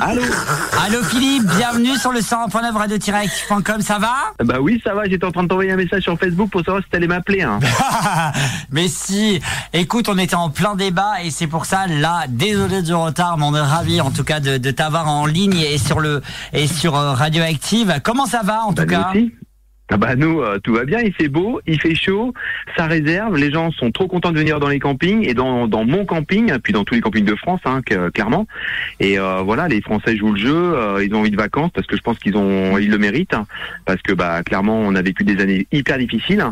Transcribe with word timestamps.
Allô 0.00 0.22
Allô 0.84 1.02
Philippe, 1.02 1.44
bienvenue 1.56 1.96
sur 1.96 2.12
le 2.12 2.20
100.9 2.20 2.72
radio-actif.com, 2.76 3.80
ça 3.80 3.98
va? 3.98 4.14
Bah 4.44 4.56
oui, 4.60 4.80
ça 4.84 4.94
va, 4.94 5.04
j'étais 5.08 5.24
en 5.24 5.32
train 5.32 5.42
de 5.44 5.48
t'envoyer 5.48 5.72
un 5.72 5.76
message 5.76 6.02
sur 6.02 6.18
Facebook 6.18 6.50
pour 6.50 6.62
savoir 6.64 6.82
si 6.84 6.90
t'allais 6.90 7.06
m'appeler. 7.06 7.42
Hein. 7.42 7.58
Mais 8.70 8.86
si, 8.88 9.40
écoute, 9.72 10.08
on 10.08 10.18
était 10.18 10.34
en 10.36 10.50
plein 10.50 10.74
débat 10.74 11.22
et 11.24 11.30
c'est 11.30 11.46
pour 11.46 11.64
ça, 11.66 11.86
là, 11.86 12.24
désolé 12.28 12.82
du 12.82 12.94
retard, 12.94 13.38
mais 13.38 13.44
on 13.46 13.54
est 13.54 13.60
ravis 13.60 14.00
en 14.00 14.10
tout 14.10 14.24
cas 14.24 14.40
de, 14.40 14.58
de 14.58 14.70
t'avoir 14.70 15.08
en 15.08 15.26
ligne 15.26 15.56
et 15.58 15.78
sur 15.78 16.00
le 16.00 16.22
et 16.52 16.66
sur 16.66 16.94
euh, 16.96 17.12
Radioactive. 17.14 18.00
Comment 18.04 18.26
ça 18.26 18.42
va 18.44 18.64
en 18.64 18.72
Bah, 18.72 18.82
tout 18.82 18.88
cas? 18.90 19.10
aussi. 19.10 19.32
Ah 19.90 19.96
bah 19.96 20.16
nous, 20.16 20.40
euh, 20.40 20.58
tout 20.62 20.74
va 20.74 20.84
bien, 20.84 21.00
il 21.00 21.14
fait 21.14 21.28
beau, 21.28 21.60
il 21.66 21.80
fait 21.80 21.94
chaud, 21.94 22.34
ça 22.76 22.86
réserve, 22.86 23.36
les 23.36 23.50
gens 23.50 23.70
sont 23.72 23.90
trop 23.90 24.06
contents 24.06 24.32
de 24.32 24.38
venir 24.38 24.60
dans 24.60 24.68
les 24.68 24.80
campings 24.80 25.26
et 25.26 25.32
dans, 25.32 25.66
dans 25.66 25.84
mon 25.84 26.04
camping, 26.04 26.52
puis 26.62 26.74
dans 26.74 26.84
tous 26.84 26.94
les 26.94 27.00
campings 27.00 27.24
de 27.24 27.34
France, 27.34 27.60
hein, 27.64 27.80
clairement. 28.12 28.46
Et 29.00 29.18
euh, 29.18 29.40
voilà, 29.42 29.66
les 29.66 29.80
Français 29.80 30.14
jouent 30.14 30.34
le 30.34 30.40
jeu, 30.40 30.54
euh, 30.54 31.02
ils 31.02 31.14
ont 31.14 31.20
envie 31.20 31.30
de 31.30 31.36
vacances 31.36 31.70
parce 31.74 31.86
que 31.86 31.96
je 31.96 32.02
pense 32.02 32.18
qu'ils 32.18 32.36
ont, 32.36 32.76
ils 32.76 32.90
le 32.90 32.98
méritent, 32.98 33.32
hein, 33.32 33.46
parce 33.86 34.02
que 34.02 34.12
bah 34.12 34.42
clairement 34.42 34.78
on 34.78 34.94
a 34.94 35.00
vécu 35.00 35.24
des 35.24 35.40
années 35.40 35.66
hyper 35.72 35.96
difficiles 35.96 36.44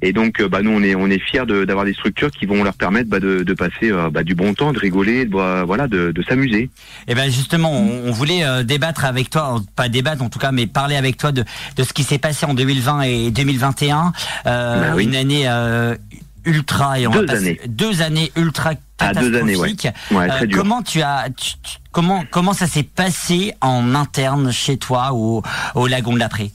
et 0.00 0.12
donc 0.12 0.40
euh, 0.40 0.48
bah 0.48 0.62
nous 0.62 0.70
on 0.70 0.82
est 0.82 0.94
on 0.94 1.08
est 1.08 1.18
fiers 1.18 1.46
d'avoir 1.46 1.84
des 1.84 1.94
structures 1.94 2.30
qui 2.30 2.46
vont 2.46 2.62
leur 2.62 2.74
permettre 2.74 3.08
bah, 3.08 3.18
de, 3.18 3.42
de 3.42 3.54
passer 3.54 3.90
euh, 3.90 4.10
bah, 4.10 4.22
du 4.22 4.36
bon 4.36 4.54
temps, 4.54 4.72
de 4.72 4.78
rigoler, 4.78 5.24
de, 5.24 5.30
bah, 5.30 5.64
voilà, 5.64 5.88
de, 5.88 6.12
de 6.12 6.22
s'amuser. 6.22 6.70
Eh 7.08 7.14
ben 7.14 7.28
justement, 7.30 7.72
on, 7.72 8.08
on 8.08 8.12
voulait 8.12 8.44
euh, 8.44 8.62
débattre 8.62 9.04
avec 9.04 9.30
toi, 9.30 9.60
pas 9.74 9.88
débattre 9.88 10.22
en 10.22 10.28
tout 10.28 10.38
cas, 10.38 10.52
mais 10.52 10.66
parler 10.66 10.94
avec 10.94 11.16
toi 11.16 11.32
de, 11.32 11.44
de 11.76 11.82
ce 11.82 11.92
qui 11.92 12.04
s'est 12.04 12.18
passé 12.18 12.46
en 12.46 12.54
2020 12.54 12.83
et 13.02 13.30
2021. 13.30 14.12
Euh, 14.46 14.80
Bah 14.90 14.94
oui. 14.96 15.04
Une 15.04 15.16
année 15.16 15.44
euh, 15.48 15.96
ultra 16.44 16.98
et 16.98 17.06
on 17.06 17.10
va 17.10 17.22
Deux 17.22 17.34
années. 17.34 17.60
deux 17.66 18.02
années 18.02 18.32
ultra 18.36 18.72
Ah, 18.98 19.12
deux 19.12 19.26
années, 19.36 19.56
ouais. 19.56 19.72
catastrophiques. 19.72 19.88
Ouais, 20.12 20.28
très 20.28 20.42
Euh, 20.44 20.46
dur. 20.46 20.58
comment 20.58 20.82
tu 20.82 21.02
as, 21.02 21.28
tu- 21.36 21.54
tu- 21.62 21.78
comment 21.90 22.24
comment 22.30 22.52
ça 22.52 22.66
s'est 22.66 22.82
passé 22.84 23.52
en 23.60 23.94
interne 23.94 24.52
chez 24.52 24.76
toi 24.76 25.12
au, 25.12 25.42
au 25.74 25.86
lagon 25.86 26.12
de 26.12 26.18
l'Après 26.18 26.50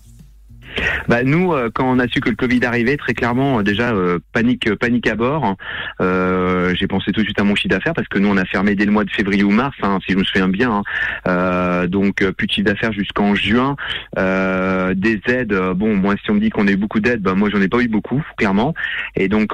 Bah 1.08 1.24
nous, 1.24 1.54
euh, 1.54 1.70
quand 1.74 1.85
on 1.90 1.99
a 1.99 2.08
su 2.08 2.20
que 2.20 2.30
le 2.30 2.35
Covid 2.35 2.63
arrivait, 2.66 2.98
très 2.98 3.13
clairement, 3.13 3.60
euh, 3.60 3.63
déjà 3.63 3.94
euh, 3.94 4.20
panique, 4.34 4.74
panique 4.76 5.08
à 5.08 5.16
bord. 5.16 5.55
J'ai 5.99 6.88
pensé 6.88 7.12
tout 7.12 7.22
de 7.22 7.26
suite 7.26 7.40
à 7.40 7.44
mon 7.44 7.55
chiffre 7.55 7.70
d'affaires 7.74 7.94
parce 7.94 8.08
que 8.08 8.20
nous, 8.20 8.30
on 8.30 8.38
a 8.38 8.46
fermé 8.46 8.76
dès 8.76 8.85
le 8.85 8.91
mois 8.91 9.04
de 9.04 9.12
février 9.12 9.44
ou 9.44 9.52
mars, 9.52 9.76
hein, 9.82 10.00
si 10.05 10.13
je 10.13 10.18
me 10.18 10.24
souviens 10.24 10.48
bien. 10.50 10.82
hein. 11.26 11.88
Donc 11.88 12.24
plus 12.32 12.48
de 12.48 12.52
chiffre 12.52 12.66
d'affaires 12.66 12.94
jusqu'en 12.94 13.35
juin. 13.35 13.76
Des 14.16 15.22
aides, 15.27 15.54
bon, 15.76 15.96
moi, 15.96 16.16
si 16.24 16.32
on 16.32 16.35
me 16.35 16.40
dit 16.40 16.50
qu'on 16.50 16.68
a 16.68 16.72
eu 16.72 16.77
beaucoup 16.77 17.00
d'aides, 17.00 17.22
bah 17.22 17.35
moi, 17.35 17.50
j'en 17.52 17.62
ai 17.62 17.68
pas 17.68 17.80
eu 17.80 17.88
beaucoup, 17.88 18.24
clairement. 18.38 18.74
Et 19.16 19.27
donc, 19.27 19.54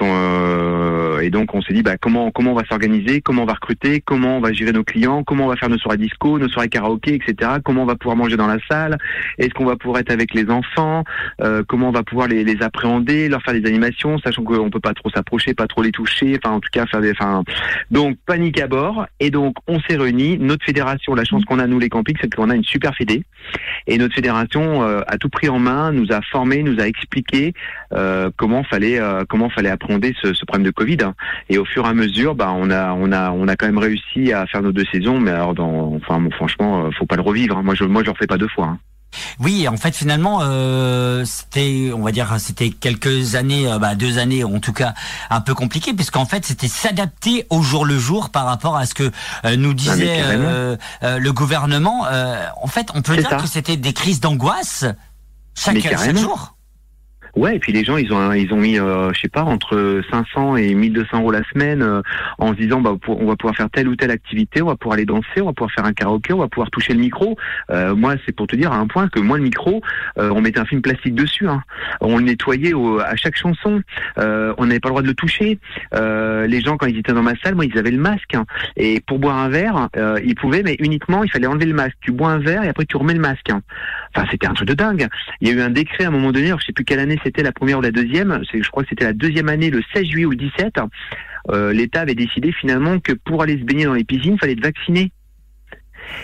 et 1.22 1.30
donc, 1.30 1.56
on 1.56 1.62
s'est 1.62 1.74
dit, 1.74 1.84
bah 1.84 1.98
comment, 2.00 2.32
comment 2.32 2.52
on 2.52 2.56
va 2.56 2.66
s'organiser, 2.66 3.22
comment 3.22 3.44
on 3.44 3.46
va 3.46 3.54
recruter, 3.54 4.02
comment 4.02 4.38
on 4.38 4.42
va 4.42 4.54
gérer 4.54 4.72
nos 4.72 4.84
clients, 4.84 5.24
comment 5.24 5.46
on 5.46 5.50
va 5.50 5.56
faire 5.56 5.70
nos 5.70 5.78
soirées 5.78 5.98
disco, 5.98 6.38
nos 6.40 6.50
soirées 6.50 6.70
karaoké, 6.70 7.16
etc. 7.16 7.54
Comment 7.64 7.84
on 7.84 7.86
va 7.86 7.96
pouvoir 7.96 8.18
manger 8.18 8.38
dans 8.38 8.48
la 8.48 8.58
salle, 8.70 8.98
est-ce 9.38 9.54
qu'on 9.54 9.66
va 9.66 9.76
pouvoir 9.76 10.00
être 10.00 10.12
avec 10.12 10.34
les 10.34 10.50
enfants 10.50 11.04
euh, 11.42 11.64
comment 11.68 11.90
on 11.90 11.92
va 11.92 12.04
pouvoir 12.04 12.28
les, 12.28 12.44
les 12.44 12.62
appréhender, 12.62 13.30
leur 13.30 13.42
faire 13.42 13.54
des 13.54 13.66
animations, 13.68 14.18
sachant 14.20 14.44
qu'on 14.44 14.70
peut 14.70 14.80
pas 14.80 14.94
trop 14.94 15.10
s'approcher, 15.10 15.54
pas 15.54 15.68
trop 15.68 15.82
les 15.82 15.92
toucher, 15.92 16.38
enfin 16.44 16.56
en 16.56 16.60
tout 16.60 16.70
cas 16.72 16.86
faire 16.86 17.02
des, 17.02 17.12
enfin 17.12 17.44
donc 17.92 18.18
panique 18.26 18.60
à 18.60 18.68
bord. 18.68 19.06
Et 19.20 19.32
donc 19.32 19.56
on 19.68 19.80
s'est 19.82 19.98
réunis. 19.98 20.38
Notre 20.38 20.66
fédération, 20.66 21.16
la 21.16 21.24
chance 21.24 21.44
qu'on 21.46 21.60
a 21.60 21.68
nous 21.68 21.80
les 21.80 21.90
campings, 21.90 22.18
c'est 22.22 22.34
qu'on 22.34 22.50
a 22.50 22.56
une 22.56 22.64
super 22.64 22.96
fédé. 22.96 23.24
Et 23.88 23.98
notre 23.98 24.16
fédération 24.16 24.84
euh, 24.84 25.02
a 25.08 25.18
tout 25.18 25.30
pris 25.30 25.50
en 25.50 25.60
main, 25.60 25.92
nous 25.92 26.12
a 26.12 26.22
formés, 26.22 26.64
nous 26.64 26.80
a 26.80 26.88
expliqué 26.88 27.54
euh, 27.94 28.30
comment 28.38 28.64
fallait 28.64 29.00
euh, 29.00 29.24
comment 29.28 29.50
fallait 29.50 29.70
appréhender 29.70 30.14
ce, 30.22 30.34
ce 30.34 30.46
problème 30.46 30.66
de 30.66 30.72
Covid. 30.72 30.98
Et 31.50 31.58
au 31.58 31.66
fur 31.66 31.86
et 31.86 31.90
à 31.90 31.94
mesure, 31.94 32.36
bah 32.36 32.52
on 32.56 32.70
a 32.72 32.94
on 32.94 33.12
a 33.12 33.32
on 33.32 33.48
a 33.48 33.56
quand 33.56 33.68
même 33.68 33.78
réussi 33.78 34.34
à 34.34 34.46
faire 34.48 34.62
nos 34.62 34.72
deux 34.72 34.86
saisons. 34.92 35.20
Mais 35.20 35.32
alors 35.32 35.54
dans, 35.54 35.94
enfin 35.96 36.20
bon, 36.20 36.32
franchement, 36.32 36.86
euh, 36.86 36.92
faut 36.92 37.06
pas 37.06 37.16
le 37.16 37.22
revivre. 37.22 37.58
hein. 37.58 37.64
Moi 37.64 37.76
je 37.76 37.84
moi 37.84 38.04
je 38.04 38.10
refais 38.10 38.28
pas 38.28 38.38
deux 38.38 38.48
fois. 38.48 38.66
hein. 38.66 38.80
Oui, 39.40 39.68
en 39.68 39.78
fait, 39.78 39.96
finalement, 39.96 40.40
euh, 40.42 41.26
c'était, 41.26 41.92
on 41.94 42.02
va 42.02 42.12
dire, 42.12 42.36
c'était 42.40 42.70
quelques 42.70 43.36
années, 43.36 43.68
euh, 43.68 43.80
bah, 43.80 43.96
deux 43.96 44.18
années, 44.18 44.44
en 44.44 44.60
tout 44.60 44.74
cas, 44.74 44.94
un 45.30 45.42
peu 45.42 45.54
compliqué, 45.54 45.94
puisqu'en 45.94 46.26
fait, 46.26 46.46
c'était 46.46 46.68
s'adapter 46.68 47.46
au 47.50 47.62
jour 47.62 47.86
le 47.86 47.98
jour 47.98 48.30
par 48.30 48.46
rapport 48.46 48.76
à 48.76 48.86
ce 48.86 48.94
que 48.94 49.12
euh, 49.46 49.56
nous 49.56 49.74
disait 49.74 50.22
euh, 50.22 50.76
euh, 51.04 51.20
le 51.20 51.34
gouvernement. 51.34 52.06
Euh, 52.08 52.46
en 52.62 52.68
fait, 52.68 52.88
on 52.94 53.02
peut 53.02 53.18
dire 53.18 53.30
ça. 53.30 53.38
que 53.38 53.48
c'était 53.48 53.78
des 53.78 53.94
crises 53.94 54.20
d'angoisse 54.20 54.86
chaque, 55.56 55.78
jour. 56.18 56.55
Ouais, 57.36 57.58
et 57.58 57.60
puis 57.60 57.74
les 57.74 57.84
gens, 57.84 57.98
ils 57.98 58.14
ont, 58.14 58.32
ils 58.32 58.54
ont 58.54 58.58
mis, 58.58 58.80
euh, 58.80 59.12
je 59.14 59.20
sais 59.20 59.28
pas, 59.28 59.44
entre 59.44 60.02
500 60.10 60.56
et 60.56 60.74
1200 60.74 61.20
euros 61.20 61.32
la 61.32 61.44
semaine, 61.52 61.82
euh, 61.82 62.02
en 62.38 62.52
se 62.54 62.58
disant, 62.58 62.80
bah, 62.80 62.96
on 63.08 63.26
va 63.26 63.36
pouvoir 63.36 63.56
faire 63.58 63.70
telle 63.70 63.90
ou 63.90 63.96
telle 63.98 64.12
activité, 64.12 64.62
on 64.62 64.68
va 64.68 64.78
pouvoir 64.78 64.94
aller 64.96 65.06
danser, 65.06 65.42
on 65.42 65.48
va 65.48 65.54
pouvoir 65.54 65.72
faire 65.74 65.84
un 65.86 65.92
karaoké, 65.92 66.32
on 66.32 66.38
va 66.38 66.48
pouvoir 66.48 66.72
toucher 66.72 66.94
le 66.94 67.00
micro. 67.00 67.36
Euh, 67.72 67.94
moi, 67.94 68.16
c'est 68.26 68.32
pour 68.34 68.48
te 68.48 68.56
dire 68.56 68.72
à 68.72 68.78
un 68.78 68.88
point 68.88 69.10
que 69.10 69.20
moi, 69.20 69.38
le 69.38 69.44
micro, 69.44 69.82
euh, 70.18 70.30
on 70.34 70.40
mettait 70.40 70.60
un 70.60 70.66
film 70.66 70.82
plastique 70.82 71.14
dessus, 71.14 71.48
hein. 71.50 71.62
on 72.00 72.18
le 72.20 72.24
nettoyait 72.24 72.74
au- 72.74 73.00
à 73.00 73.16
chaque 73.18 73.36
chanson, 73.36 73.82
euh, 74.18 74.54
on 74.58 74.66
n'avait 74.68 74.80
pas 74.80 74.88
le 74.88 74.94
droit 74.94 75.02
de 75.02 75.08
le 75.08 75.14
toucher. 75.14 75.60
Euh, 75.94 76.48
les 76.48 76.62
gens, 76.62 76.78
quand 76.78 76.86
ils 76.88 76.98
étaient 76.98 77.12
dans 77.14 77.22
ma 77.22 77.36
salle, 77.44 77.56
moi, 77.56 77.66
ils 77.66 77.78
avaient 77.78 77.92
le 77.92 78.00
masque, 78.00 78.34
hein. 78.34 78.46
et 78.78 79.02
pour 79.02 79.20
boire 79.20 79.38
un 79.38 79.50
verre, 79.50 79.90
ils 80.24 80.36
pouvaient, 80.36 80.64
mais 80.64 80.78
uniquement, 80.80 81.24
il 81.26 81.30
fallait 81.30 81.48
enlever 81.48 81.66
le 81.66 81.74
masque. 81.74 81.98
Tu 82.00 82.12
bois 82.14 82.30
un 82.30 82.40
verre 82.40 82.64
et 82.64 82.70
après 82.70 82.86
tu 82.86 82.96
remets 82.96 83.14
le 83.14 83.20
masque. 83.20 83.50
hein. 83.50 83.62
Enfin, 84.16 84.26
c'était 84.32 84.48
un 84.48 84.54
truc 84.54 84.70
de 84.70 84.74
dingue. 84.74 85.08
Il 85.42 85.50
y 85.50 85.52
a 85.52 85.54
eu 85.54 85.62
un 85.62 85.70
décret 85.70 86.06
à 86.06 86.08
un 86.08 86.12
moment 86.12 86.32
donné, 86.32 86.48
alors 86.48 86.62
je 86.62 86.68
sais 86.68 86.72
plus 86.74 86.86
quelle 86.86 87.00
année 87.00 87.20
c'était, 87.26 87.44
la 87.44 87.52
première 87.52 87.80
ou 87.80 87.82
la 87.82 87.92
deuxième, 87.92 88.42
je 88.54 88.70
crois 88.70 88.84
que 88.84 88.90
c'était 88.90 89.04
la 89.06 89.14
deuxième 89.14 89.50
année, 89.50 89.70
le 89.70 89.82
16 89.94 90.06
juillet 90.06 90.26
ou 90.26 90.36
17, 90.36 90.76
euh, 91.52 91.74
l'État 91.74 92.02
avait 92.02 92.16
décidé 92.16 92.52
finalement 92.52 93.00
que 93.00 93.14
pour 93.14 93.42
aller 93.44 93.58
se 93.60 93.64
baigner 93.64 93.86
dans 93.86 93.94
les 93.94 94.04
piscines, 94.04 94.34
il 94.36 94.40
fallait 94.40 94.54
être 94.54 94.64
vacciné. 94.64 95.12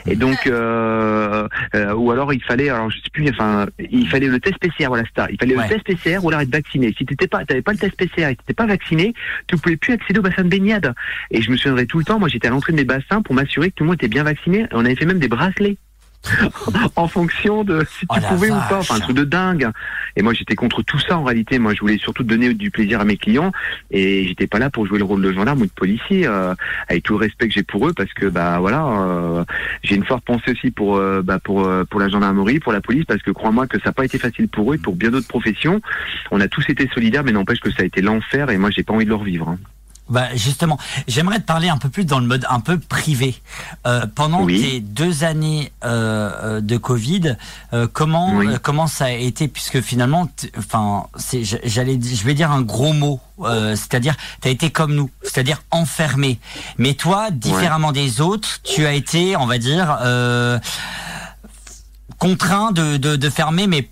Et 0.06 0.16
donc, 0.16 0.38
euh, 0.46 1.48
euh, 1.76 1.94
ou 1.96 2.12
alors 2.12 2.34
il 2.34 2.44
fallait, 2.44 2.70
alors 2.70 2.90
je 2.92 2.98
sais 2.98 3.10
plus, 3.12 3.28
enfin, 3.30 3.66
il 3.80 4.08
fallait 4.08 4.28
le 4.28 4.40
test 4.40 4.58
PCR, 4.60 4.88
voilà, 4.88 5.04
ça. 5.16 5.28
Il 5.32 5.38
fallait 5.40 5.56
Ouais. 5.56 5.64
le 5.68 5.70
test 5.70 5.84
PCR 5.84 6.20
ou 6.24 6.30
alors 6.30 6.42
être 6.42 6.52
vacciné. 6.52 6.94
Si 6.98 7.06
t'étais 7.06 7.28
pas, 7.28 7.44
t'avais 7.46 7.64
pas 7.64 7.72
le 7.72 7.80
test 7.80 7.96
PCR 7.96 8.30
et 8.30 8.36
t'étais 8.36 8.54
pas 8.54 8.68
vacciné, 8.68 9.14
tu 9.48 9.58
pouvais 9.58 9.78
plus 9.78 9.94
accéder 9.94 10.20
au 10.20 10.24
bassin 10.24 10.44
de 10.44 10.50
baignade. 10.50 10.94
Et 11.32 11.42
je 11.42 11.50
me 11.50 11.58
souviendrai 11.58 11.88
tout 11.88 11.98
le 11.98 12.06
temps, 12.06 12.20
moi 12.20 12.30
j'étais 12.30 12.48
à 12.48 12.52
l'entrée 12.52 12.74
de 12.74 12.78
mes 12.78 12.84
bassins 12.84 13.22
pour 13.24 13.34
m'assurer 13.34 13.70
que 13.72 13.76
tout 13.76 13.84
le 13.84 13.90
monde 13.90 13.96
était 13.96 14.08
bien 14.08 14.24
vacciné. 14.24 14.68
On 14.72 14.86
avait 14.86 14.96
fait 14.96 15.06
même 15.06 15.20
des 15.20 15.28
bracelets. 15.28 15.78
en 16.96 17.08
fonction 17.08 17.64
de 17.64 17.84
si 17.86 18.06
Oh 18.10 18.16
tu 18.16 18.22
la 18.22 18.28
pouvais 18.28 18.52
ou 18.52 18.56
pas, 18.70 18.80
enfin 18.80 18.96
un 18.96 19.00
truc 19.00 19.16
de 19.16 19.24
dingue. 19.24 19.70
Et 20.16 20.22
moi 20.22 20.34
j'étais 20.34 20.56
contre 20.56 20.82
tout 20.82 21.00
ça 21.00 21.18
en 21.18 21.24
réalité. 21.24 21.60
Moi 21.60 21.74
je 21.74 21.80
voulais 21.82 21.98
surtout 21.98 22.24
donner 22.24 22.54
du 22.54 22.72
plaisir 22.72 23.00
à 23.00 23.06
mes 23.06 23.18
clients 23.18 23.52
et 23.90 24.26
j'étais 24.28 24.48
pas 24.48 24.60
là 24.60 24.70
pour 24.70 24.86
jouer 24.86 25.00
le 25.00 25.06
rôle 25.06 25.22
de 25.22 25.32
gendarme 25.32 25.62
ou 25.62 25.66
de 25.66 25.72
policier, 25.72 26.28
euh, 26.28 26.54
avec 26.88 27.04
tout 27.04 27.14
le 27.14 27.20
respect 27.20 27.48
que 27.48 27.54
j'ai 27.54 27.64
pour 27.64 27.88
eux 27.88 27.94
parce 27.94 28.14
que 28.14 28.28
bah 28.28 28.60
voilà, 28.60 28.86
euh, 28.86 29.44
j'ai 29.84 29.96
une 29.96 30.06
forte 30.06 30.24
pensée 30.26 30.52
aussi 30.52 30.72
pour 30.72 30.98
euh, 30.98 31.22
bah, 31.24 31.40
pour 31.40 31.68
pour 31.90 32.00
la 32.00 32.10
gendarmerie, 32.10 32.60
pour 32.60 32.74
la 32.74 32.82
police 32.82 33.06
parce 33.06 33.22
que 33.22 33.32
crois-moi 33.32 33.68
que 33.68 33.78
ça 33.80 33.90
n'a 33.90 33.94
pas 33.94 34.06
été 34.06 34.18
facile 34.18 34.48
pour 34.48 34.72
eux 34.72 34.76
et 34.76 34.80
pour 34.80 34.96
bien 34.96 35.10
d'autres 35.10 35.28
professions. 35.28 35.82
On 36.32 36.40
a 36.40 36.48
tous 36.48 36.70
été 36.70 36.88
solidaires, 36.94 37.24
mais 37.24 37.32
n'empêche 37.32 37.60
que 37.60 37.72
ça 37.72 37.84
a 37.84 37.86
été 37.86 38.02
l'enfer 38.02 38.50
et 38.50 38.58
moi 38.58 38.70
j'ai 38.70 38.84
pas 38.84 38.94
envie 38.94 39.06
de 39.06 39.10
le 39.10 39.16
revivre. 39.16 39.50
hein. 39.50 39.58
Bah 40.12 40.28
justement, 40.36 40.78
j'aimerais 41.08 41.40
te 41.40 41.46
parler 41.46 41.70
un 41.70 41.78
peu 41.78 41.88
plus 41.88 42.04
dans 42.04 42.20
le 42.20 42.28
mode 42.28 42.46
un 42.50 42.60
peu 42.60 42.78
privé. 42.78 43.42
Euh, 43.88 44.06
pendant 44.14 44.44
Oui. 44.44 44.62
tes 44.62 44.80
deux 44.82 45.24
années 45.24 45.72
euh, 45.86 46.32
euh, 46.58 46.62
de 46.62 46.76
Covid, 46.76 47.38
euh, 47.74 47.88
comment 47.92 48.36
Oui. 48.36 48.48
euh, 48.48 48.58
comment 48.62 48.88
ça 48.88 49.06
a 49.06 49.12
été? 49.12 49.48
Puisque 49.48 49.80
finalement, 49.80 50.30
enfin, 50.58 51.08
j'allais 51.64 51.98
je 52.02 52.24
vais 52.26 52.34
dire 52.34 52.52
un 52.52 52.62
gros 52.62 52.92
mot, 52.92 53.22
euh, 53.42 53.76
c'est-à-dire 53.78 54.16
tu 54.42 54.50
as 54.50 54.52
été 54.52 54.70
comme 54.70 54.94
nous, 54.96 55.10
c'est-à-dire 55.24 55.64
enfermé. 55.72 56.40
Mais 56.78 56.94
toi, 56.94 57.32
différemment 57.32 57.94
des 57.94 58.20
autres, 58.20 58.60
tu 58.64 58.86
as 58.86 58.92
été, 58.94 59.38
on 59.38 59.46
va 59.48 59.58
dire, 59.60 59.98
euh, 60.02 60.60
contraint 62.20 62.72
de, 62.74 62.98
de, 62.98 63.16
de 63.16 63.30
fermer, 63.30 63.66
mais 63.68 63.90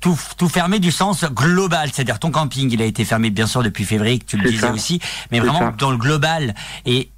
tout, 0.00 0.18
tout 0.36 0.48
fermé 0.48 0.78
du 0.78 0.90
sens 0.90 1.24
global, 1.24 1.90
c'est-à-dire 1.92 2.18
ton 2.18 2.30
camping, 2.30 2.70
il 2.70 2.82
a 2.82 2.84
été 2.84 3.04
fermé 3.04 3.30
bien 3.30 3.46
sûr 3.46 3.62
depuis 3.62 3.84
février, 3.84 4.18
que 4.18 4.24
tu 4.24 4.36
le 4.36 4.50
disais 4.50 4.66
ça. 4.66 4.72
aussi, 4.72 5.00
mais 5.30 5.40
vraiment 5.40 5.58
ça. 5.58 5.74
dans 5.78 5.90
le 5.90 5.96
global. 5.96 6.54
Et, 6.86 7.10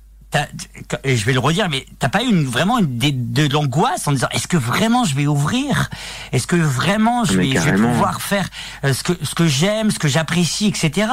et 1.05 1.17
je 1.17 1.25
vais 1.25 1.33
le 1.33 1.39
redire, 1.39 1.69
mais 1.69 1.87
t'as 1.99 2.09
pas 2.09 2.23
eu 2.23 2.29
une, 2.29 2.45
vraiment 2.45 2.79
une, 2.79 2.99
de, 2.99 3.53
l'angoisse 3.53 4.07
en 4.09 4.13
disant 4.13 4.29
est-ce 4.33 4.47
que 4.49 4.57
vraiment 4.57 5.05
je 5.05 5.15
vais 5.15 5.27
ouvrir? 5.27 5.89
Est-ce 6.33 6.47
que 6.47 6.57
vraiment 6.57 7.25
je 7.25 7.37
vais, 7.37 7.45
je 7.47 7.49
vais 7.51 7.55
carrément. 7.55 7.89
pouvoir 7.91 8.21
faire 8.21 8.49
euh, 8.85 8.93
ce 8.93 9.03
que 9.03 9.13
ce 9.23 9.35
que 9.35 9.47
j'aime, 9.47 9.91
ce 9.91 9.99
que 9.99 10.09
j'apprécie, 10.09 10.67
etc. 10.67 11.09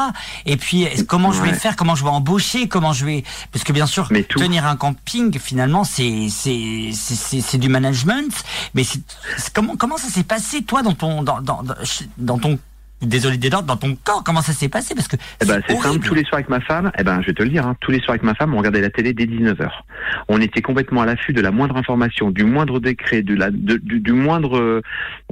Et 0.46 0.58
puis 0.58 0.88
comment 1.08 1.32
je 1.32 1.42
vais 1.42 1.54
faire? 1.54 1.76
Comment 1.76 1.96
je 1.96 2.04
vais 2.04 2.10
embaucher? 2.10 2.68
Comment 2.68 2.94
je 2.94 3.06
vais 3.06 3.24
Parce 3.52 3.64
que 3.64 3.74
bien 3.74 3.88
sûr, 3.88 4.08
Mais 4.12 4.24
tenir 4.24 4.66
un 4.66 4.76
camping, 4.76 5.38
finalement, 5.40 5.84
c'est 5.84 6.28
c'est 6.30 6.92
c'est 6.94 7.16
c'est- 7.16 7.42
c'est 7.42 7.58
du 7.58 7.70
management. 7.70 8.32
Mais 8.74 8.84
c'est 8.84 9.02
comment 9.54 9.76
comment 9.76 9.98
ça 9.98 10.08
s'est 10.10 10.24
passé 10.24 10.64
toi 10.64 10.82
dans 10.84 10.94
ton 10.94 11.24
dans 11.24 11.42
dans 11.42 11.64
dans, 11.64 11.76
dans 12.18 12.38
ton 12.40 12.60
désolé 13.04 13.38
des 13.38 13.50
dans 13.50 13.62
ton 13.64 13.96
corps 14.04 14.24
Comment 14.26 14.42
ça 14.42 14.54
s'est 14.54 14.70
passé? 14.70 14.96
Parce 14.96 15.08
que 15.08 15.16
Eh 15.42 15.46
ben, 15.46 15.62
c'est 15.68 15.76
simple, 15.78 16.00
tous 16.06 16.14
les 16.16 16.24
soirs 16.24 16.36
avec 16.36 16.50
ma 16.50 16.60
femme, 16.62 16.92
eh 16.98 17.04
ben, 17.04 17.22
je 17.22 17.28
vais 17.28 17.34
te 17.34 17.44
le 17.44 17.50
dire, 17.50 17.68
hein, 17.68 17.76
tous 17.82 17.92
les 17.92 18.00
soirs 18.00 18.12
avec 18.12 18.24
ma 18.24 18.34
femme, 18.34 18.54
on 18.54 18.58
regardait 18.58 18.82
la 18.82 18.90
télé 18.90 19.14
dès 19.14 19.26
19h. 19.26 19.68
On 20.28 20.40
était 20.42 20.62
complètement 20.62 21.02
à 21.02 21.06
l'affût 21.06 21.34
de 21.34 21.42
la 21.42 21.52
moindre 21.52 21.78
information, 21.78 22.32
du 22.32 22.44
moindre 22.46 22.80
décret, 22.80 23.22
de 23.22 23.36
la, 23.36 23.52
de- 23.52 23.78
du, 23.78 24.00
du 24.00 24.14
moindre 24.14 24.82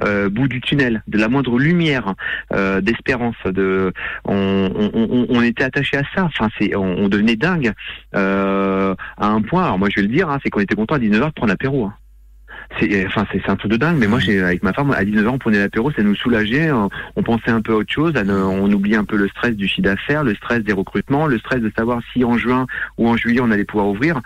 euh, 0.04 0.28
bout 0.30 0.48
du 0.48 0.60
tunnel, 0.60 1.02
de 1.08 1.18
la 1.18 1.28
moindre 1.28 1.58
lumière 1.58 2.14
euh, 2.52 2.80
d'espérance. 2.80 3.36
De, 3.44 3.92
on, 4.24 4.70
on, 4.74 4.90
on, 4.94 5.26
on 5.28 5.42
était 5.42 5.64
attaché 5.64 5.96
à 5.96 6.02
ça. 6.14 6.24
Enfin, 6.24 6.48
c'est, 6.58 6.74
on, 6.76 6.82
on 6.98 7.08
devenait 7.08 7.36
dingue 7.36 7.72
euh, 8.14 8.94
à 9.16 9.26
un 9.26 9.42
point. 9.42 9.64
Alors 9.64 9.78
moi, 9.78 9.88
je 9.90 9.96
vais 10.00 10.06
le 10.06 10.12
dire, 10.14 10.28
hein, 10.28 10.38
c'est 10.42 10.50
qu'on 10.50 10.60
était 10.60 10.74
content 10.74 10.94
à 10.94 10.98
19h 10.98 11.26
de 11.26 11.30
prendre 11.30 11.48
l'apéro. 11.48 11.86
hein. 11.86 11.94
C'est 12.78 13.06
enfin 13.06 13.26
c'est 13.32 13.48
un 13.48 13.56
truc 13.56 13.70
de 13.70 13.76
dingue 13.76 13.96
mais 13.98 14.06
moi 14.06 14.18
j'ai 14.18 14.40
avec 14.40 14.62
ma 14.62 14.72
femme 14.72 14.90
à 14.92 15.04
19 15.04 15.28
ans 15.28 15.34
on 15.34 15.38
prenait 15.38 15.58
l'apéro 15.58 15.90
ça 15.92 16.02
nous 16.02 16.14
soulageait 16.14 16.70
on, 16.72 17.22
pensait 17.22 17.50
un 17.50 17.60
peu 17.60 17.72
à 17.72 17.76
autre 17.76 17.92
chose 17.92 18.12
on 18.16 18.72
oubliait 18.72 18.96
un 18.96 19.04
peu 19.04 19.16
le 19.16 19.28
stress 19.28 19.54
du 19.54 19.68
chiffre 19.68 19.82
d'affaires 19.82 20.24
le 20.24 20.34
stress 20.34 20.62
des 20.62 20.72
recrutements 20.72 21.26
le 21.26 21.38
stress 21.38 21.60
de 21.60 21.72
savoir 21.76 22.00
si 22.12 22.24
en 22.24 22.36
juin 22.36 22.66
ou 22.98 23.08
en 23.08 23.16
juillet 23.16 23.40
on 23.40 23.50
allait 23.50 23.64
pouvoir 23.64 23.88
ouvrir. 23.88 24.20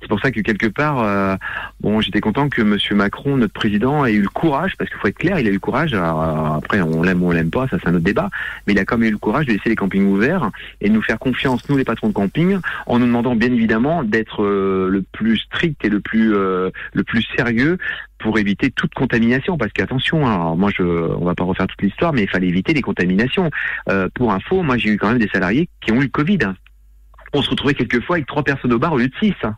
C'est 0.00 0.08
pour 0.08 0.20
ça 0.20 0.30
que 0.30 0.40
quelque 0.40 0.66
part 0.66 1.02
euh, 1.02 1.36
bon 1.80 2.00
j'étais 2.00 2.20
content 2.20 2.48
que 2.48 2.62
monsieur 2.62 2.94
Macron 2.94 3.36
notre 3.36 3.52
président 3.52 4.04
ait 4.04 4.12
eu 4.12 4.22
le 4.22 4.28
courage 4.28 4.76
parce 4.76 4.90
qu'il 4.90 4.98
faut 4.98 5.08
être 5.08 5.18
clair 5.18 5.38
il 5.38 5.46
a 5.46 5.50
eu 5.50 5.54
le 5.54 5.60
courage 5.60 5.94
après 5.94 6.80
on 6.80 7.02
l'aime 7.02 7.22
ou 7.22 7.28
on 7.28 7.32
l'aime 7.32 7.50
pas 7.50 7.68
ça 7.68 7.78
c'est 7.80 7.88
un 7.88 7.94
autre 7.94 8.04
débat 8.04 8.30
mais 8.66 8.72
il 8.72 8.78
a 8.78 8.84
quand 8.84 8.98
même 8.98 9.08
eu 9.08 9.12
le 9.12 9.18
courage 9.18 9.46
de 9.46 9.52
laisser 9.52 9.68
les 9.68 9.76
campings 9.76 10.06
ouverts 10.06 10.50
et 10.80 10.88
de 10.88 10.94
nous 10.94 11.02
faire 11.02 11.18
confiance 11.18 11.68
nous 11.68 11.76
les 11.76 11.84
patrons 11.84 12.08
de 12.08 12.12
camping 12.12 12.58
en 12.86 12.98
nous 12.98 13.06
demandant 13.06 13.36
bien 13.36 13.52
évidemment 13.52 14.02
d'être 14.02 14.42
euh, 14.42 14.88
le 14.88 15.02
plus 15.02 15.38
strict 15.38 15.84
et 15.84 15.88
le 15.88 16.00
plus 16.00 16.34
euh, 16.34 16.70
le 16.92 17.04
plus 17.04 17.22
sérieux 17.36 17.78
pour 18.18 18.38
éviter 18.38 18.70
toute 18.70 18.94
contamination. 18.94 19.58
Parce 19.58 19.72
qu'attention, 19.72 20.26
hein, 20.26 20.54
moi 20.56 20.70
je, 20.74 20.82
on 20.82 21.24
va 21.24 21.34
pas 21.34 21.44
refaire 21.44 21.66
toute 21.66 21.82
l'histoire, 21.82 22.12
mais 22.12 22.22
il 22.22 22.28
fallait 22.28 22.48
éviter 22.48 22.72
les 22.74 22.82
contaminations. 22.82 23.50
Euh, 23.88 24.08
pour 24.14 24.32
info, 24.32 24.62
moi 24.62 24.76
j'ai 24.76 24.90
eu 24.90 24.96
quand 24.96 25.08
même 25.08 25.18
des 25.18 25.28
salariés 25.28 25.68
qui 25.80 25.92
ont 25.92 25.96
eu 25.96 26.04
le 26.04 26.08
Covid. 26.08 26.38
On 27.32 27.42
se 27.42 27.50
retrouvait 27.50 27.74
quelquefois 27.74 28.16
avec 28.16 28.26
trois 28.26 28.44
personnes 28.44 28.72
au 28.72 28.78
bar 28.78 28.92
au 28.92 28.98
lieu 28.98 29.08
de 29.08 29.14
six. 29.20 29.34
Hein. 29.42 29.56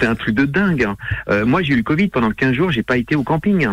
C'est 0.00 0.06
un 0.06 0.14
truc 0.14 0.34
de 0.34 0.44
dingue. 0.44 0.84
Hein. 0.84 0.96
Euh, 1.28 1.44
moi 1.46 1.62
j'ai 1.62 1.74
eu 1.74 1.76
le 1.76 1.82
Covid 1.82 2.08
pendant 2.08 2.30
15 2.30 2.52
jours, 2.52 2.70
j'ai 2.70 2.82
pas 2.82 2.96
été 2.96 3.14
au 3.16 3.22
camping. 3.22 3.68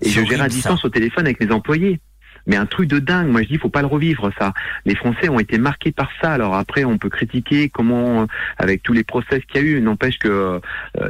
Et 0.00 0.10
je 0.10 0.24
gérais 0.24 0.44
à 0.44 0.48
distance 0.48 0.84
au 0.84 0.88
téléphone 0.88 1.26
avec 1.26 1.40
mes 1.40 1.50
employés 1.52 2.00
mais 2.46 2.56
un 2.56 2.66
truc 2.66 2.88
de 2.88 2.98
dingue. 2.98 3.28
Moi, 3.28 3.42
je 3.42 3.48
dis, 3.48 3.58
faut 3.58 3.68
pas 3.68 3.80
le 3.80 3.86
revivre, 3.86 4.30
ça. 4.38 4.52
Les 4.84 4.94
Français 4.94 5.28
ont 5.28 5.38
été 5.38 5.58
marqués 5.58 5.92
par 5.92 6.10
ça. 6.20 6.32
Alors 6.32 6.54
après, 6.54 6.84
on 6.84 6.98
peut 6.98 7.08
critiquer 7.08 7.68
comment, 7.68 8.26
avec 8.58 8.82
tous 8.82 8.92
les 8.92 9.04
process 9.04 9.42
qu'il 9.46 9.60
y 9.60 9.64
a 9.64 9.66
eu, 9.66 9.80
n'empêche 9.80 10.18
que 10.18 10.28
euh, 10.28 10.60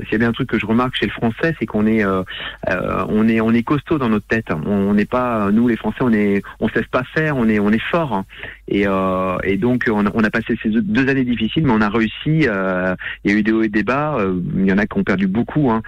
s'il 0.02 0.12
y 0.12 0.14
avait 0.16 0.24
un 0.24 0.32
truc 0.32 0.48
que 0.48 0.58
je 0.58 0.66
remarque 0.66 0.96
chez 0.96 1.06
le 1.06 1.12
Français, 1.12 1.54
c'est 1.58 1.66
qu'on 1.66 1.86
est, 1.86 2.04
euh, 2.04 2.22
euh, 2.68 3.04
on 3.08 3.28
est, 3.28 3.40
on 3.40 3.52
est 3.52 3.62
costaud 3.62 3.98
dans 3.98 4.08
notre 4.08 4.26
tête. 4.26 4.46
On 4.66 4.94
n'est 4.94 5.04
pas, 5.04 5.50
nous 5.50 5.68
les 5.68 5.76
Français, 5.76 5.98
on 6.00 6.12
est, 6.12 6.42
on 6.60 6.68
se 6.68 6.84
pas 6.90 7.04
faire. 7.14 7.36
On 7.36 7.48
est, 7.48 7.58
on 7.58 7.70
est 7.70 7.82
fort. 7.90 8.24
Et, 8.68 8.86
et 9.44 9.56
donc, 9.56 9.84
on, 9.90 10.06
a 10.06 10.30
passé 10.30 10.56
ces 10.62 10.70
deux 10.70 11.08
années 11.08 11.24
difficiles, 11.24 11.64
mais 11.66 11.72
on 11.72 11.80
a 11.80 11.88
réussi. 11.88 12.14
il 12.24 12.44
y 12.44 12.48
a 12.48 12.96
eu 13.36 13.42
des 13.42 13.52
hauts 13.52 13.62
et 13.62 13.68
des 13.68 13.82
bas. 13.82 14.18
il 14.56 14.66
y 14.66 14.72
en 14.72 14.78
a 14.78 14.86
qui 14.86 14.98
ont 14.98 15.04
perdu 15.04 15.26
beaucoup. 15.26 15.70
Hein. 15.70 15.82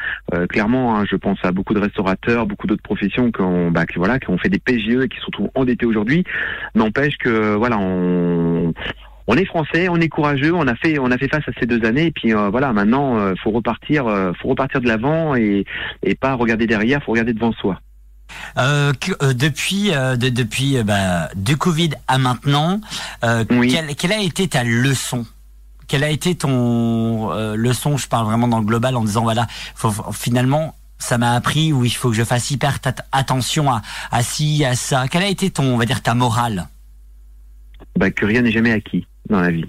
clairement, 0.48 0.96
hein, 0.96 1.04
je 1.10 1.16
pense 1.16 1.38
à 1.42 1.52
beaucoup 1.52 1.74
de 1.74 1.80
restaurateurs, 1.80 2.46
beaucoup 2.46 2.66
d'autres 2.66 2.82
professions 2.82 3.32
qui 3.32 3.40
ont, 3.40 3.70
bah, 3.70 3.86
qui, 3.86 3.98
voilà, 3.98 4.18
ont 4.28 4.38
fait 4.38 4.48
des 4.48 4.58
PGE 4.58 5.04
et 5.04 5.08
qui 5.08 5.18
sont 5.20 5.50
endetté 5.54 5.86
aujourd'hui. 5.86 6.24
N'empêche 6.74 7.16
que 7.18 7.54
voilà, 7.54 7.78
on 7.78 8.74
on 9.26 9.36
est 9.36 9.44
français, 9.44 9.88
on 9.88 9.96
est 9.96 10.08
courageux, 10.08 10.54
on 10.54 10.66
a 10.66 10.74
fait 10.76 10.98
on 10.98 11.10
a 11.10 11.18
fait 11.18 11.28
face 11.28 11.46
à 11.48 11.52
ces 11.58 11.66
deux 11.66 11.84
années 11.84 12.06
et 12.06 12.10
puis 12.12 12.34
euh, 12.34 12.48
voilà 12.48 12.72
maintenant 12.72 13.18
euh, 13.18 13.34
faut 13.42 13.50
repartir 13.50 14.06
euh, 14.06 14.32
faut 14.40 14.48
repartir 14.48 14.80
de 14.80 14.86
l'avant 14.86 15.34
et 15.34 15.64
et 16.02 16.14
pas 16.14 16.34
regarder 16.34 16.66
derrière, 16.66 17.02
faut 17.02 17.12
regarder 17.12 17.32
devant 17.32 17.52
soi. 17.52 17.80
Depuis 18.56 19.90
de, 19.90 20.28
depuis 20.28 20.82
bah, 20.82 21.28
du 21.34 21.56
Covid 21.56 21.90
à 22.08 22.18
maintenant, 22.18 22.80
quelle, 23.20 24.12
a 24.12 24.20
été 24.20 24.48
ta 24.48 24.64
leçon? 24.64 25.26
Quelle 25.88 26.04
a 26.04 26.10
été 26.10 26.34
ton 26.34 27.30
leçon? 27.54 27.96
Je 27.96 28.08
parle 28.08 28.26
vraiment 28.26 28.48
dans 28.48 28.58
le 28.58 28.66
global 28.66 28.96
en 28.96 29.04
disant 29.04 29.22
voilà, 29.22 29.46
faut, 29.74 29.92
finalement 30.12 30.74
ça 30.98 31.18
m'a 31.18 31.34
appris 31.34 31.72
où 31.72 31.84
il 31.84 31.90
faut 31.90 32.10
que 32.10 32.16
je 32.16 32.24
fasse 32.24 32.50
hyper 32.50 32.78
attention 33.12 33.70
à, 33.70 33.82
à 34.10 34.22
ci, 34.22 34.64
à 34.64 34.74
ça. 34.74 35.08
Quelle 35.08 35.22
a 35.22 35.28
été 35.28 35.50
ton, 35.50 35.74
on 35.74 35.76
va 35.76 35.84
dire, 35.84 36.02
ta 36.02 36.14
morale? 36.14 36.68
Bah, 37.96 38.10
Que 38.10 38.24
rien 38.24 38.42
n'est 38.42 38.52
jamais 38.52 38.72
acquis 38.72 39.06
dans 39.28 39.40
la 39.40 39.50
vie. 39.50 39.66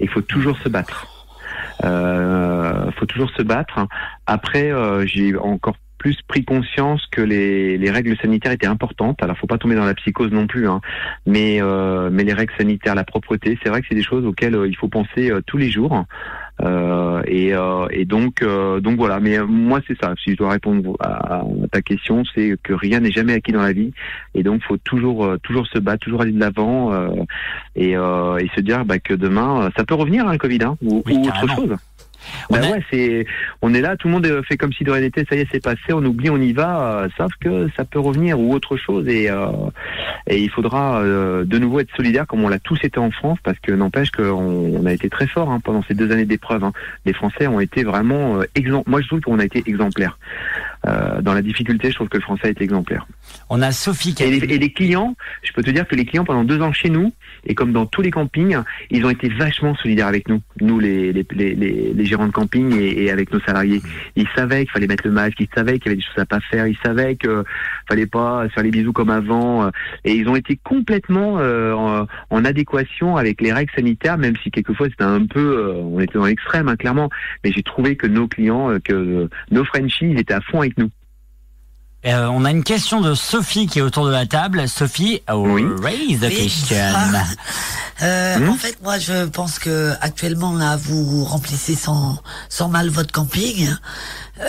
Il 0.00 0.08
faut 0.08 0.22
toujours 0.22 0.58
se 0.58 0.68
battre. 0.68 1.06
Euh, 1.84 2.90
faut 2.98 3.06
toujours 3.06 3.30
se 3.30 3.42
battre. 3.42 3.86
Après, 4.26 4.70
euh, 4.70 5.06
j'ai 5.06 5.36
encore 5.36 5.76
plus 5.98 6.20
pris 6.22 6.44
conscience 6.44 7.04
que 7.10 7.20
les, 7.20 7.78
les, 7.78 7.90
règles 7.90 8.16
sanitaires 8.18 8.52
étaient 8.52 8.66
importantes. 8.66 9.22
Alors, 9.22 9.36
faut 9.38 9.46
pas 9.46 9.58
tomber 9.58 9.74
dans 9.74 9.84
la 9.84 9.94
psychose 9.94 10.30
non 10.30 10.46
plus, 10.46 10.68
hein. 10.68 10.80
mais 11.26 11.60
euh, 11.60 12.10
mais 12.12 12.24
les 12.24 12.32
règles 12.32 12.54
sanitaires, 12.56 12.94
la 12.94 13.04
propreté, 13.04 13.58
c'est 13.62 13.68
vrai 13.68 13.80
que 13.80 13.86
c'est 13.88 13.94
des 13.94 14.02
choses 14.02 14.26
auxquelles 14.26 14.54
euh, 14.54 14.68
il 14.68 14.76
faut 14.76 14.88
penser 14.88 15.30
euh, 15.30 15.40
tous 15.46 15.56
les 15.56 15.70
jours. 15.70 16.04
Euh, 16.62 17.22
et, 17.26 17.54
euh, 17.54 17.86
et, 17.90 18.04
donc, 18.04 18.42
euh, 18.42 18.80
donc 18.80 18.96
voilà. 18.96 19.20
Mais 19.20 19.38
moi, 19.38 19.80
c'est 19.86 19.98
ça. 20.00 20.14
Si 20.22 20.32
je 20.32 20.36
dois 20.36 20.50
répondre 20.50 20.96
à, 21.00 21.42
ta 21.70 21.82
question, 21.82 22.22
c'est 22.34 22.56
que 22.62 22.72
rien 22.72 23.00
n'est 23.00 23.10
jamais 23.10 23.34
acquis 23.34 23.52
dans 23.52 23.62
la 23.62 23.72
vie, 23.72 23.92
et 24.34 24.42
donc 24.42 24.62
faut 24.62 24.78
toujours, 24.78 25.36
toujours 25.42 25.66
se 25.66 25.78
battre, 25.78 26.04
toujours 26.04 26.22
aller 26.22 26.32
de 26.32 26.40
l'avant, 26.40 26.92
et, 27.74 27.90
et, 27.90 28.50
se 28.54 28.60
dire 28.60 28.84
bah, 28.84 28.98
que 28.98 29.14
demain, 29.14 29.70
ça 29.76 29.84
peut 29.84 29.94
revenir 29.94 30.26
hein, 30.26 30.32
le 30.32 30.38
Covid, 30.38 30.62
hein, 30.62 30.76
ou, 30.82 31.02
ou 31.06 31.26
autre 31.26 31.48
chose. 31.56 31.76
Bah 32.50 32.60
ouais, 32.60 32.82
c'est, 32.90 33.26
on 33.62 33.74
est 33.74 33.80
là, 33.80 33.96
tout 33.96 34.08
le 34.08 34.14
monde 34.14 34.42
fait 34.48 34.56
comme 34.56 34.72
si 34.72 34.84
de 34.84 34.90
rien 34.90 35.02
n'était, 35.02 35.24
ça 35.28 35.36
y 35.36 35.40
est, 35.40 35.48
c'est 35.50 35.62
passé, 35.62 35.92
on 35.92 36.04
oublie, 36.04 36.30
on 36.30 36.40
y 36.40 36.52
va, 36.52 37.02
euh, 37.02 37.08
sauf 37.16 37.32
que 37.40 37.68
ça 37.76 37.84
peut 37.84 37.98
revenir 37.98 38.38
ou 38.38 38.52
autre 38.52 38.76
chose 38.76 39.08
et, 39.08 39.30
euh, 39.30 39.46
et 40.26 40.38
il 40.38 40.50
faudra 40.50 41.00
euh, 41.00 41.44
de 41.44 41.58
nouveau 41.58 41.80
être 41.80 41.94
solidaire 41.96 42.26
comme 42.26 42.44
on 42.44 42.48
l'a 42.48 42.58
tous 42.58 42.78
été 42.82 42.98
en 42.98 43.10
France 43.10 43.38
parce 43.42 43.58
que 43.58 43.72
n'empêche 43.72 44.10
qu'on 44.10 44.76
on 44.76 44.86
a 44.86 44.92
été 44.92 45.08
très 45.08 45.26
fort 45.26 45.50
hein, 45.50 45.60
pendant 45.62 45.82
ces 45.82 45.94
deux 45.94 46.10
années 46.12 46.24
d'épreuve. 46.24 46.64
Hein. 46.64 46.72
Les 47.04 47.12
Français 47.12 47.46
ont 47.46 47.60
été 47.60 47.84
vraiment 47.84 48.40
exemplaires. 48.54 48.84
Moi, 48.86 49.00
je 49.00 49.06
trouve 49.08 49.20
qu'on 49.20 49.38
a 49.38 49.44
été 49.44 49.62
exemplaires. 49.66 50.18
Dans 50.86 51.34
la 51.34 51.42
difficulté, 51.42 51.90
je 51.90 51.96
trouve 51.96 52.08
que 52.08 52.16
le 52.16 52.22
Français 52.22 52.46
a 52.46 52.50
été 52.50 52.64
exemplaire. 52.64 53.06
On 53.50 53.60
a 53.62 53.72
Sophie 53.72 54.14
qui 54.14 54.22
et, 54.22 54.30
les, 54.30 54.54
et 54.54 54.58
les 54.58 54.72
clients, 54.72 55.16
je 55.42 55.52
peux 55.52 55.62
te 55.62 55.70
dire 55.70 55.86
que 55.86 55.94
les 55.94 56.04
clients 56.04 56.24
pendant 56.24 56.44
deux 56.44 56.60
ans 56.60 56.72
chez 56.72 56.90
nous, 56.90 57.12
et 57.44 57.54
comme 57.54 57.72
dans 57.72 57.86
tous 57.86 58.02
les 58.02 58.10
campings, 58.10 58.58
ils 58.90 59.04
ont 59.04 59.10
été 59.10 59.28
vachement 59.28 59.74
solidaires 59.76 60.06
avec 60.06 60.28
nous, 60.28 60.40
nous 60.60 60.78
les, 60.78 61.12
les, 61.12 61.26
les, 61.32 61.54
les 61.92 62.04
gérants 62.04 62.26
de 62.26 62.32
camping 62.32 62.78
et, 62.78 63.10
avec 63.10 63.32
nos 63.32 63.40
salariés. 63.40 63.80
Ils 64.16 64.28
savaient 64.34 64.64
qu'il 64.64 64.70
fallait 64.70 64.86
mettre 64.86 65.06
le 65.06 65.12
masque, 65.12 65.40
ils 65.40 65.48
savaient 65.54 65.78
qu'il 65.78 65.86
y 65.86 65.94
avait 65.94 65.96
des 65.96 66.02
choses 66.02 66.18
à 66.18 66.26
pas 66.26 66.40
faire, 66.40 66.66
ils 66.66 66.78
savaient 66.84 67.16
qu'il 67.16 67.42
fallait 67.88 68.06
pas 68.06 68.48
faire 68.50 68.62
les 68.62 68.70
bisous 68.70 68.92
comme 68.92 69.10
avant, 69.10 69.70
et 70.04 70.14
ils 70.14 70.28
ont 70.28 70.36
été 70.36 70.58
complètement 70.62 71.38
euh, 71.38 72.04
en, 72.30 72.44
adéquation 72.44 73.16
avec 73.16 73.40
les 73.40 73.52
règles 73.52 73.72
sanitaires, 73.74 74.18
même 74.18 74.34
si 74.42 74.50
quelquefois 74.50 74.88
c'était 74.88 75.04
un 75.04 75.26
peu, 75.26 75.58
euh, 75.58 75.72
on 75.74 76.00
était 76.00 76.18
dans 76.18 76.26
l'extrême 76.26 76.68
hein, 76.68 76.76
clairement, 76.76 77.10
mais 77.42 77.50
j'ai 77.50 77.62
trouvé 77.62 77.96
que 77.96 78.06
nos 78.06 78.28
clients, 78.28 78.70
euh, 78.70 78.78
que 78.78 79.28
nos 79.50 79.64
Frenchies, 79.64 80.10
ils 80.10 80.18
étaient 80.20 80.34
à 80.34 80.40
fond 80.40 80.60
avec 80.60 80.75
nous. 80.76 80.90
Euh, 82.06 82.28
on 82.28 82.44
a 82.44 82.50
une 82.50 82.62
question 82.62 83.00
de 83.00 83.14
Sophie 83.14 83.66
qui 83.66 83.80
est 83.80 83.82
autour 83.82 84.06
de 84.06 84.12
la 84.12 84.26
table. 84.26 84.68
Sophie, 84.68 85.22
raise 85.28 86.20
the 86.20 86.28
question. 86.28 86.76
Euh, 88.02 88.38
hmm? 88.38 88.48
En 88.50 88.54
fait, 88.54 88.80
moi, 88.82 88.98
je 88.98 89.24
pense 89.26 89.58
que 89.58 89.92
actuellement, 90.00 90.52
là, 90.52 90.76
vous 90.76 91.24
remplissez 91.24 91.74
sans, 91.74 92.18
sans 92.48 92.68
mal 92.68 92.90
votre 92.90 93.10
camping. 93.10 93.68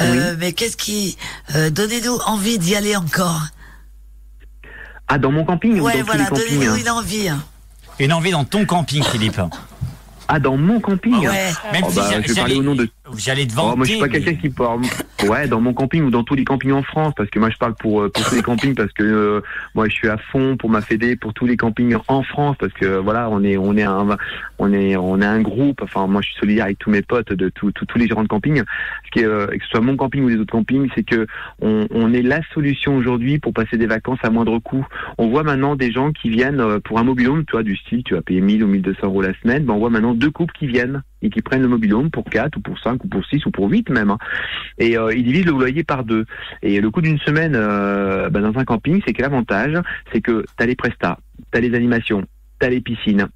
Euh, 0.01 0.35
mais 0.37 0.53
qu'est-ce 0.53 0.77
qui... 0.77 1.17
Donnez-nous 1.71 2.17
envie 2.25 2.59
d'y 2.59 2.75
aller 2.75 2.95
encore? 2.95 3.41
Ah, 5.07 5.17
dans 5.17 5.31
mon 5.31 5.45
camping 5.45 5.79
ouais, 5.79 5.95
ou 5.95 5.97
dans 5.99 6.05
voilà, 6.05 6.25
tous 6.25 6.35
les 6.35 6.41
campings 6.41 6.59
donnez-nous 6.59 6.75
une 6.75 6.89
envie. 6.89 7.29
Une 7.99 8.13
envie 8.13 8.31
dans 8.31 8.43
ton 8.43 8.65
camping, 8.65 9.03
Philippe. 9.03 9.41
Ah, 10.27 10.39
dans 10.39 10.57
mon 10.57 10.81
camping? 10.81 11.25
Ouais. 11.25 11.53
Même 11.71 11.85
oh, 11.87 11.89
si 11.89 11.95
bah, 11.95 12.21
je 12.21 12.27
vais 12.27 12.35
parler 12.35 12.55
au 12.55 12.63
nom 12.63 12.75
de 12.75 12.89
Te 13.07 13.53
vanter. 13.53 13.71
Oh, 13.73 13.75
moi, 13.75 13.85
je 13.85 13.91
suis 13.91 13.99
pas 13.99 14.09
quelqu'un 14.09 14.35
qui 14.35 14.49
parle. 14.49 14.81
Ouais, 15.27 15.47
dans 15.47 15.61
mon 15.61 15.73
camping 15.73 16.03
ou 16.03 16.09
dans 16.11 16.23
tous 16.23 16.35
les 16.35 16.43
campings 16.43 16.73
en 16.73 16.83
France, 16.83 17.13
parce 17.15 17.29
que 17.29 17.39
moi, 17.39 17.49
je 17.49 17.57
parle 17.57 17.73
pour, 17.75 18.01
euh, 18.01 18.09
pour 18.09 18.23
tous 18.25 18.35
les 18.35 18.41
campings, 18.41 18.75
parce 18.75 18.91
que 18.91 19.03
euh, 19.03 19.41
moi, 19.75 19.87
je 19.87 19.93
suis 19.93 20.09
à 20.09 20.17
fond 20.17 20.57
pour 20.57 20.69
ma 20.69 20.81
fédé, 20.81 21.15
pour 21.15 21.33
tous 21.33 21.45
les 21.45 21.57
campings 21.57 21.95
en 22.07 22.21
France, 22.23 22.55
parce 22.59 22.73
que 22.73 22.97
voilà, 22.97 23.29
on 23.29 23.43
est, 23.43 23.57
on 23.57 23.75
est 23.75 23.83
un, 23.83 24.17
on 24.59 24.73
est, 24.73 24.95
on 24.95 25.21
est 25.21 25.25
un 25.25 25.41
groupe. 25.41 25.81
Enfin, 25.81 26.07
moi, 26.07 26.21
je 26.21 26.27
suis 26.27 26.39
solidaire 26.39 26.65
avec 26.65 26.79
tous 26.79 26.89
mes 26.89 27.01
potes 27.01 27.33
de 27.33 27.49
tous 27.49 27.71
tous 27.71 27.97
les 27.97 28.07
gérants 28.07 28.23
de 28.23 28.27
camping. 28.27 28.61
Ce 29.05 29.11
qui 29.11 29.19
est, 29.19 29.25
euh, 29.25 29.47
que 29.47 29.63
ce 29.63 29.69
soit 29.69 29.81
mon 29.81 29.95
camping 29.95 30.23
ou 30.23 30.27
les 30.27 30.37
autres 30.37 30.51
campings, 30.51 30.89
c'est 30.93 31.03
que 31.03 31.25
on, 31.61 31.87
on 31.91 32.13
est 32.13 32.21
la 32.21 32.41
solution 32.53 32.97
aujourd'hui 32.97 33.39
pour 33.39 33.53
passer 33.53 33.77
des 33.77 33.87
vacances 33.87 34.19
à 34.23 34.29
moindre 34.29 34.59
coût. 34.59 34.85
On 35.17 35.29
voit 35.29 35.43
maintenant 35.43 35.75
des 35.75 35.91
gens 35.91 36.11
qui 36.11 36.29
viennent 36.29 36.79
pour 36.81 36.99
un 36.99 37.03
mobilhome, 37.03 37.45
tu 37.45 37.53
vois, 37.53 37.63
du 37.63 37.75
style, 37.77 38.03
tu 38.03 38.13
vas 38.13 38.21
payer 38.21 38.41
1000 38.41 38.63
ou 38.63 38.67
1200 38.67 39.07
euros 39.07 39.21
la 39.21 39.33
semaine. 39.41 39.63
Ben, 39.63 39.73
on 39.73 39.79
voit 39.79 39.89
maintenant 39.89 40.13
deux 40.13 40.31
couples 40.31 40.53
qui 40.57 40.67
viennent 40.67 41.01
et 41.21 41.29
qui 41.29 41.41
prennent 41.41 41.61
le 41.61 41.67
mobilhome 41.67 42.11
pour 42.11 42.25
4 42.25 42.57
ou 42.57 42.61
pour 42.61 42.79
5 42.79 43.03
ou 43.03 43.07
pour 43.07 43.25
6 43.25 43.45
ou 43.45 43.51
pour 43.51 43.69
8 43.69 43.89
même. 43.89 44.11
Hein. 44.11 44.17
Et 44.77 44.97
euh, 44.97 45.13
ils 45.13 45.23
divisent 45.23 45.45
le 45.45 45.51
loyer 45.51 45.83
par 45.83 46.03
deux. 46.03 46.25
Et 46.61 46.79
le 46.79 46.91
coût 46.91 47.01
d'une 47.01 47.19
semaine 47.19 47.53
euh, 47.55 48.29
ben, 48.29 48.41
dans 48.41 48.59
un 48.59 48.65
camping, 48.65 49.01
c'est 49.05 49.13
que 49.13 49.21
l'avantage, 49.21 49.77
c'est 50.11 50.21
que 50.21 50.45
tu 50.57 50.63
as 50.63 50.65
les 50.65 50.75
prestats, 50.75 51.19
tu 51.51 51.57
as 51.57 51.61
les 51.61 51.75
animations, 51.75 52.25
t'as 52.59 52.69
les 52.69 52.81
piscines. 52.81 53.27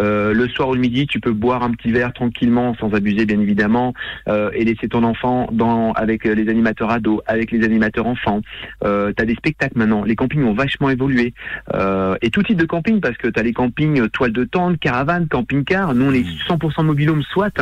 Euh, 0.00 0.32
le 0.32 0.48
soir 0.48 0.70
ou 0.70 0.74
le 0.74 0.80
midi, 0.80 1.06
tu 1.06 1.20
peux 1.20 1.32
boire 1.32 1.62
un 1.62 1.72
petit 1.72 1.92
verre 1.92 2.12
tranquillement, 2.12 2.74
sans 2.80 2.94
abuser 2.94 3.26
bien 3.26 3.38
évidemment, 3.40 3.92
euh, 4.28 4.50
et 4.54 4.64
laisser 4.64 4.88
ton 4.88 5.04
enfant 5.04 5.48
dans 5.52 5.92
avec 5.92 6.24
les 6.24 6.48
animateurs 6.48 6.90
ados, 6.90 7.20
avec 7.26 7.50
les 7.50 7.64
animateurs 7.64 8.06
enfants. 8.06 8.40
Euh, 8.84 9.12
t'as 9.14 9.24
des 9.24 9.34
spectacles 9.34 9.78
maintenant. 9.78 10.04
Les 10.04 10.16
campings 10.16 10.44
ont 10.44 10.54
vachement 10.54 10.90
évolué. 10.90 11.34
Euh, 11.74 12.16
et 12.22 12.30
tout 12.30 12.42
type 12.42 12.56
de 12.56 12.64
camping, 12.64 13.00
parce 13.00 13.16
que 13.16 13.28
t'as 13.28 13.42
les 13.42 13.52
campings 13.52 14.08
toiles 14.08 14.32
de 14.32 14.44
tente, 14.44 14.78
caravanes, 14.78 15.28
camping-car. 15.28 15.94
Nous, 15.94 16.06
on 16.06 16.12
est 16.12 16.26
100% 16.48 16.84
mobilhome, 16.84 17.22
soit. 17.22 17.52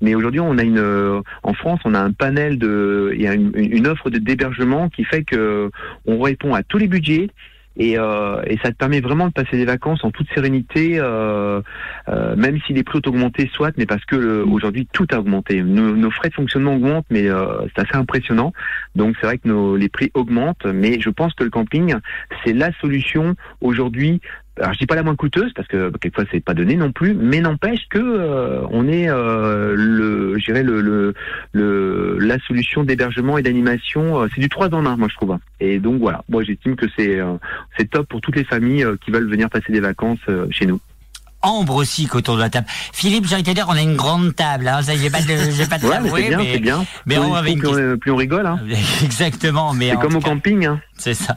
Mais 0.00 0.14
aujourd'hui, 0.14 0.40
on 0.40 0.56
a 0.58 0.62
une, 0.62 1.22
en 1.42 1.54
France, 1.54 1.80
on 1.84 1.94
a 1.94 2.00
un 2.00 2.12
panel 2.12 2.58
de, 2.58 3.12
il 3.14 3.22
y 3.22 3.26
a 3.26 3.34
une, 3.34 3.52
une 3.54 3.86
offre 3.86 4.10
de 4.10 4.18
d'hébergement 4.18 4.88
qui 4.88 5.04
fait 5.04 5.22
que 5.22 5.70
on 6.06 6.20
répond 6.20 6.54
à 6.54 6.62
tous 6.62 6.78
les 6.78 6.88
budgets 6.88 7.28
et, 7.76 7.98
euh, 7.98 8.42
et, 8.46 8.56
ça 8.58 8.70
te 8.70 8.76
permet 8.76 9.00
vraiment 9.00 9.26
de 9.26 9.32
passer 9.32 9.56
des 9.56 9.64
vacances 9.64 10.04
en 10.04 10.10
toute 10.10 10.28
sérénité, 10.32 10.98
euh, 10.98 11.60
euh, 12.08 12.36
même 12.36 12.60
si 12.66 12.72
les 12.72 12.84
prix 12.84 13.00
ont 13.04 13.08
augmenté, 13.08 13.50
soit, 13.52 13.76
mais 13.76 13.86
parce 13.86 14.04
que 14.04 14.42
aujourd'hui 14.42 14.88
tout 14.92 15.06
a 15.10 15.18
augmenté. 15.18 15.62
Nos, 15.62 15.96
nos, 15.96 16.10
frais 16.10 16.28
de 16.28 16.34
fonctionnement 16.34 16.74
augmentent, 16.74 17.06
mais 17.10 17.24
c'est 17.74 17.82
assez 17.82 17.96
impressionnant. 17.96 18.52
Donc 18.94 19.16
c'est 19.20 19.26
vrai 19.26 19.38
que 19.38 19.48
nos, 19.48 19.76
les 19.76 19.88
prix 19.88 20.10
augmentent, 20.14 20.66
mais 20.66 21.00
je 21.00 21.10
pense 21.10 21.34
que 21.34 21.44
le 21.44 21.50
camping 21.50 21.94
c'est 22.44 22.52
la 22.52 22.72
solution 22.80 23.34
aujourd'hui 23.60 24.20
alors 24.60 24.72
je 24.72 24.78
dis 24.78 24.86
pas 24.86 24.94
la 24.94 25.02
moins 25.02 25.16
coûteuse 25.16 25.52
parce 25.54 25.66
que 25.66 25.90
quelquefois 25.98 26.24
c'est 26.30 26.40
pas 26.40 26.54
donné 26.54 26.76
non 26.76 26.92
plus, 26.92 27.14
mais 27.14 27.40
n'empêche 27.40 27.88
que 27.90 27.98
euh, 27.98 28.60
on 28.70 28.86
est 28.86 29.08
euh, 29.08 29.74
le, 29.76 30.38
je 30.38 30.44
dirais 30.44 30.62
le, 30.62 30.80
le, 30.80 31.14
le, 31.52 32.18
la 32.20 32.38
solution 32.40 32.84
d'hébergement 32.84 33.36
et 33.36 33.42
d'animation, 33.42 34.22
euh, 34.22 34.26
c'est 34.34 34.40
du 34.40 34.48
3 34.48 34.72
en 34.74 34.86
1 34.86 34.96
moi 34.96 35.08
je 35.10 35.16
trouve. 35.16 35.36
Et 35.60 35.78
donc 35.80 36.00
voilà, 36.00 36.22
moi 36.28 36.44
j'estime 36.44 36.76
que 36.76 36.86
c'est 36.96 37.18
c'est 37.76 37.90
top 37.90 38.08
pour 38.08 38.20
toutes 38.20 38.36
les 38.36 38.44
familles 38.44 38.86
qui 39.04 39.10
veulent 39.10 39.28
venir 39.28 39.50
passer 39.50 39.72
des 39.72 39.80
vacances 39.80 40.20
chez 40.50 40.66
nous. 40.66 40.80
Ambre 41.42 41.74
aussi 41.74 42.08
autour 42.14 42.36
de 42.36 42.40
la 42.40 42.48
table. 42.48 42.66
Philippe, 42.70 43.26
j'ai 43.26 43.34
envie 43.34 43.42
de 43.42 43.52
dire, 43.52 43.66
on 43.68 43.76
a 43.76 43.82
une 43.82 43.96
grande 43.96 44.34
table. 44.34 44.66
Hein. 44.66 44.80
J'ai 44.80 45.10
pas 45.10 45.20
de, 45.20 45.50
j'ai 45.50 45.66
pas 45.66 45.76
de 45.76 45.86
ouais, 46.10 46.22
c'est 46.22 46.28
bien, 46.28 46.38
c'est 46.40 46.58
bien. 46.58 46.86
Mais 47.04 47.18
on 47.18 47.34
plus, 47.42 47.66
on, 47.66 47.98
plus 47.98 48.10
on 48.12 48.16
rigole. 48.16 48.46
Hein. 48.46 48.58
Exactement. 49.02 49.74
Mais 49.74 49.90
c'est 49.90 50.00
comme 50.00 50.16
au 50.16 50.20
camping. 50.20 50.64
Hein. 50.64 50.80
C'est 50.96 51.12
ça. 51.12 51.34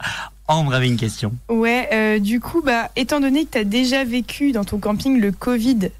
Ambre 0.48 0.74
avait 0.74 0.88
une 0.88 0.96
question. 0.96 1.32
Ouais, 1.50 1.88
euh, 1.92 2.18
du 2.18 2.40
coup, 2.40 2.62
bah, 2.62 2.90
étant 2.96 3.20
donné 3.20 3.44
que 3.44 3.52
tu 3.52 3.58
as 3.58 3.64
déjà 3.64 4.04
vécu 4.04 4.52
dans 4.52 4.64
ton 4.64 4.78
camping 4.78 5.20
le 5.20 5.30
Covid, 5.30 5.90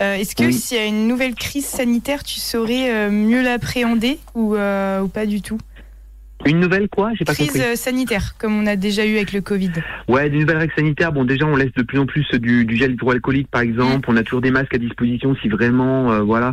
euh, 0.00 0.14
est-ce 0.14 0.34
que 0.34 0.50
s'il 0.50 0.78
y 0.78 0.80
a 0.80 0.86
une 0.86 1.06
nouvelle 1.06 1.34
crise 1.34 1.66
sanitaire, 1.66 2.24
tu 2.24 2.40
saurais 2.40 2.90
euh, 2.90 3.10
mieux 3.10 3.42
l'appréhender 3.42 4.18
ou, 4.34 4.54
ou 4.54 5.08
pas 5.08 5.26
du 5.26 5.42
tout? 5.42 5.58
Une 6.46 6.60
nouvelle 6.60 6.88
quoi? 6.88 7.10
J'ai 7.14 7.24
pas 7.24 7.34
Crise 7.34 7.52
compris. 7.52 7.76
sanitaire, 7.76 8.34
comme 8.38 8.58
on 8.58 8.66
a 8.66 8.76
déjà 8.76 9.04
eu 9.04 9.16
avec 9.16 9.32
le 9.32 9.40
Covid. 9.40 9.72
Ouais, 10.08 10.30
des 10.30 10.38
nouvelles 10.38 10.56
règles 10.56 10.74
sanitaires. 10.74 11.12
Bon, 11.12 11.24
déjà, 11.24 11.46
on 11.46 11.56
laisse 11.56 11.72
de 11.74 11.82
plus 11.82 11.98
en 11.98 12.06
plus 12.06 12.26
du, 12.34 12.64
du 12.64 12.76
gel 12.76 12.92
hydroalcoolique, 12.92 13.48
par 13.48 13.60
exemple. 13.62 14.10
Mm. 14.10 14.14
On 14.14 14.16
a 14.16 14.22
toujours 14.22 14.40
des 14.40 14.50
masques 14.50 14.74
à 14.74 14.78
disposition 14.78 15.36
si 15.42 15.48
vraiment, 15.48 16.12
euh, 16.12 16.20
voilà. 16.20 16.52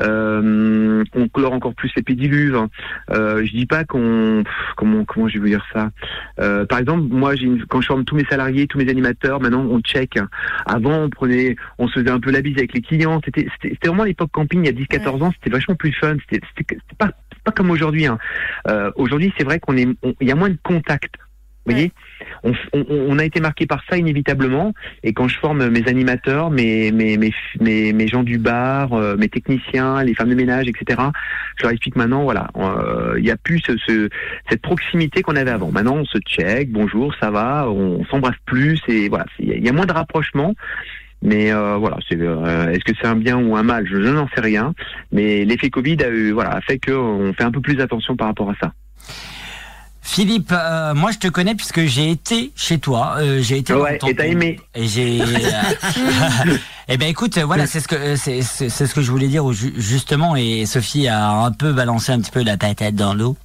Euh, 0.00 1.04
on 1.14 1.28
colore 1.28 1.52
encore 1.52 1.74
plus 1.74 1.90
les 1.96 2.02
pédiluves. 2.02 2.66
Euh, 3.10 3.44
je 3.44 3.52
dis 3.52 3.66
pas 3.66 3.84
qu'on, 3.84 4.44
comment, 4.76 5.04
comment 5.04 5.28
je 5.28 5.34
vais 5.34 5.40
vous 5.40 5.46
dire 5.46 5.66
ça? 5.72 5.90
Euh, 6.40 6.64
par 6.64 6.78
exemple, 6.78 7.04
moi, 7.10 7.34
quand 7.68 7.80
je 7.80 7.86
forme 7.86 8.04
tous 8.04 8.16
mes 8.16 8.24
salariés, 8.24 8.66
tous 8.66 8.78
mes 8.78 8.88
animateurs, 8.88 9.40
maintenant 9.40 9.66
on 9.70 9.80
check. 9.80 10.18
Avant, 10.66 11.02
on 11.02 11.10
prenait, 11.10 11.56
on 11.78 11.88
se 11.88 12.00
faisait 12.00 12.10
un 12.10 12.20
peu 12.20 12.30
la 12.30 12.40
bise 12.40 12.56
avec 12.56 12.72
les 12.72 12.80
clients. 12.80 13.20
C'était, 13.24 13.46
c'était 13.62 13.88
vraiment 13.88 14.04
l'époque 14.04 14.30
camping 14.32 14.64
il 14.64 14.66
y 14.66 14.68
a 14.68 14.98
10-14 14.98 15.22
ans. 15.22 15.32
C'était 15.34 15.50
vachement 15.50 15.74
plus 15.74 15.92
fun. 15.92 16.16
C'était, 16.30 16.40
pas 16.98 17.10
pas 17.46 17.52
comme 17.52 17.70
aujourd'hui. 17.70 18.06
Hein. 18.06 18.18
Euh, 18.68 18.90
aujourd'hui, 19.26 19.32
c'est 19.38 19.44
vrai 19.44 19.60
qu'on 19.60 19.76
est, 19.76 19.88
il 20.20 20.28
y 20.28 20.32
a 20.32 20.34
moins 20.34 20.50
de 20.50 20.58
contact. 20.62 21.14
Vous 21.64 21.72
voyez, 21.72 21.90
on, 22.44 22.52
on, 22.74 22.86
on, 22.88 23.18
a 23.18 23.24
été 23.24 23.40
marqué 23.40 23.66
par 23.66 23.82
ça 23.90 23.96
inévitablement. 23.96 24.72
Et 25.02 25.12
quand 25.12 25.26
je 25.26 25.36
forme 25.36 25.68
mes 25.68 25.88
animateurs, 25.88 26.48
mes 26.48 26.92
mes 26.92 27.16
mes 27.18 27.32
mes, 27.60 27.92
mes 27.92 28.06
gens 28.06 28.22
du 28.22 28.38
bar, 28.38 28.92
euh, 28.92 29.16
mes 29.16 29.28
techniciens, 29.28 30.00
les 30.04 30.14
femmes 30.14 30.28
de 30.28 30.36
ménage, 30.36 30.68
etc. 30.68 31.02
Je 31.56 31.64
leur 31.64 31.72
explique 31.72 31.96
maintenant, 31.96 32.22
voilà, 32.22 32.50
euh, 32.56 33.14
il 33.18 33.24
n'y 33.24 33.32
a 33.32 33.36
plus 33.36 33.58
ce, 33.66 33.76
ce, 33.78 34.08
cette 34.48 34.62
proximité 34.62 35.22
qu'on 35.22 35.34
avait 35.34 35.50
avant. 35.50 35.72
Maintenant, 35.72 35.96
on 35.96 36.04
se 36.04 36.18
check, 36.18 36.70
bonjour, 36.70 37.12
ça 37.18 37.32
va, 37.32 37.68
on, 37.68 38.04
s'embrasse 38.04 38.38
plus 38.44 38.80
et 38.86 39.08
voilà, 39.08 39.26
il 39.40 39.64
y 39.64 39.68
a 39.68 39.72
moins 39.72 39.86
de 39.86 39.92
rapprochement. 39.92 40.54
Mais 41.22 41.52
euh, 41.52 41.76
voilà, 41.76 41.98
c'est 42.08 42.20
euh, 42.20 42.70
est-ce 42.70 42.84
que 42.84 42.92
c'est 43.00 43.08
un 43.08 43.16
bien 43.16 43.36
ou 43.38 43.56
un 43.56 43.64
mal? 43.64 43.86
Je, 43.88 43.96
n'en 43.96 44.28
sais 44.28 44.40
rien. 44.40 44.74
Mais 45.10 45.44
l'effet 45.44 45.70
Covid 45.70 45.96
a 46.04 46.08
eu 46.08 46.30
voilà 46.30 46.50
a 46.50 46.60
fait 46.60 46.78
qu'on 46.78 47.32
fait 47.36 47.42
un 47.42 47.50
peu 47.50 47.60
plus 47.60 47.80
attention 47.80 48.14
par 48.16 48.28
rapport 48.28 48.50
à 48.50 48.54
ça. 48.62 48.72
Philippe, 50.02 50.52
euh, 50.52 50.94
moi 50.94 51.10
je 51.10 51.18
te 51.18 51.26
connais 51.26 51.54
puisque 51.56 51.84
j'ai 51.84 52.10
été 52.10 52.52
chez 52.54 52.78
toi, 52.78 53.16
j'ai 53.40 53.58
été. 53.58 53.74
Ouais, 53.74 53.98
et 54.06 54.14
t'as 54.14 54.26
aimé. 54.26 54.60
Et 54.74 54.86
j'ai. 54.86 55.20
eh 56.88 56.96
ben 56.96 57.08
écoute, 57.08 57.38
voilà, 57.38 57.66
c'est 57.66 57.80
ce 57.80 57.88
que 57.88 58.16
c'est 58.16 58.42
c'est 58.42 58.68
ce 58.70 58.94
que 58.94 59.02
je 59.02 59.10
voulais 59.10 59.28
dire 59.28 59.50
justement 59.52 60.36
et 60.36 60.64
Sophie 60.64 61.08
a 61.08 61.30
un 61.30 61.50
peu 61.50 61.72
balancé 61.72 62.12
un 62.12 62.20
petit 62.20 62.30
peu 62.30 62.44
la 62.44 62.56
patate 62.56 62.94
dans 62.94 63.14
l'eau. 63.14 63.36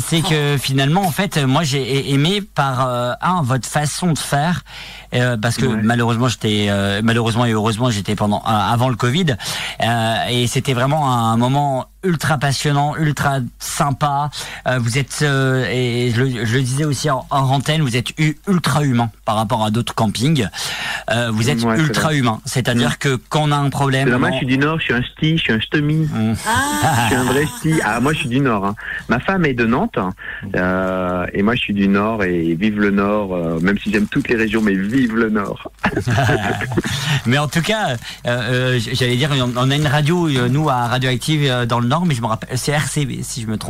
C'est 0.00 0.22
que 0.22 0.56
finalement 0.58 1.02
en 1.02 1.10
fait, 1.10 1.38
moi 1.38 1.62
j'ai 1.62 2.12
aimé 2.12 2.42
par 2.42 2.88
un 3.20 3.42
votre 3.42 3.68
façon 3.68 4.12
de 4.12 4.18
faire 4.18 4.62
euh, 5.12 5.36
parce 5.36 5.56
que 5.56 5.66
malheureusement 5.66 6.28
j'étais 6.28 6.66
euh, 6.68 7.00
malheureusement 7.02 7.44
et 7.44 7.50
heureusement 7.50 7.90
j'étais 7.90 8.14
pendant 8.14 8.38
euh, 8.38 8.48
avant 8.48 8.88
le 8.88 8.94
Covid 8.94 9.36
et 10.28 10.46
c'était 10.46 10.72
vraiment 10.72 11.12
un 11.12 11.36
moment 11.36 11.86
ultra 12.02 12.38
passionnant, 12.38 12.96
ultra 12.96 13.40
sympa. 13.58 14.30
vous 14.78 14.98
êtes 14.98 15.22
et 15.22 16.12
je 16.14 16.22
le, 16.22 16.62
disais 16.62 16.84
aussi 16.84 17.10
en, 17.10 17.26
en, 17.30 17.40
antenne, 17.40 17.82
vous 17.82 17.96
êtes 17.96 18.12
ultra 18.46 18.84
humain 18.84 19.10
par 19.24 19.36
rapport 19.36 19.64
à 19.64 19.70
d'autres 19.70 19.94
campings. 19.94 20.48
Vous 21.32 21.50
êtes 21.50 21.62
ultra 21.62 22.14
humain, 22.14 22.40
c'est-à-dire 22.44 22.98
que 22.98 23.18
quand 23.28 23.44
on 23.48 23.52
a 23.52 23.56
un 23.56 23.70
problème, 23.70 24.16
moi 24.16 24.30
je 24.32 24.36
suis 24.36 24.46
du 24.46 24.58
Nord, 24.58 24.78
je 24.78 24.84
suis 24.84 24.94
un 24.94 25.02
sti, 25.02 25.38
je 25.38 25.42
suis 25.42 25.52
un 25.52 25.60
stemi, 25.60 26.08
mmh. 26.12 26.34
je 26.34 27.06
suis 27.06 27.14
un 27.14 27.24
vrai 27.24 27.44
sti. 27.58 27.74
Ah 27.84 28.00
moi 28.00 28.12
je 28.12 28.18
suis 28.18 28.28
du 28.28 28.40
Nord. 28.40 28.64
Hein. 28.64 28.74
Ma 29.08 29.20
femme 29.20 29.44
est 29.44 29.54
de 29.54 29.66
Nantes 29.66 29.98
et 30.52 31.42
moi 31.42 31.54
je 31.54 31.60
suis 31.60 31.74
du 31.74 31.88
Nord 31.88 32.24
et 32.24 32.54
vive 32.54 32.80
le 32.80 32.90
Nord. 32.90 33.60
même 33.60 33.78
si 33.78 33.92
j'aime 33.92 34.06
toutes 34.06 34.28
les 34.28 34.36
régions, 34.36 34.62
mais 34.62 34.74
vive 34.74 35.16
le 35.16 35.30
Nord. 35.30 35.70
mais 37.26 37.38
en 37.38 37.48
tout 37.48 37.62
cas, 37.62 37.90
euh, 37.90 37.96
euh, 38.26 38.80
j'allais 38.92 39.16
dire, 39.16 39.30
on 39.56 39.70
a 39.70 39.76
une 39.76 39.86
radio, 39.86 40.28
euh, 40.28 40.48
nous, 40.48 40.68
à 40.68 40.88
Radioactive 40.88 41.66
dans 41.66 41.80
le 41.80 41.88
Nord, 41.88 42.06
mais 42.06 42.14
je 42.14 42.22
me 42.22 42.26
rappelle, 42.26 42.56
c'est 42.56 42.72
RCV, 42.72 43.20
si 43.22 43.42
je 43.42 43.46
me 43.46 43.56
trompe 43.56 43.68